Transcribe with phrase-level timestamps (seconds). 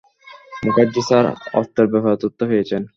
[0.63, 1.25] Mukherjee sir
[1.59, 2.81] অস্ত্রের ব্যাপারে তথ্য পেয়েছেন।